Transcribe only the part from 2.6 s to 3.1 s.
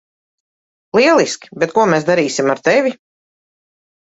tevi?